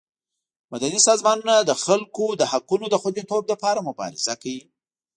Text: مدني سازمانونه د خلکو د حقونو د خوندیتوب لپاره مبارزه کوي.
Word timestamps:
مدني 0.71 0.99
سازمانونه 1.07 1.55
د 1.59 1.71
خلکو 1.83 2.25
د 2.39 2.41
حقونو 2.51 2.85
د 2.89 2.95
خوندیتوب 3.01 3.43
لپاره 3.51 3.85
مبارزه 3.89 4.33
کوي. 4.43 4.63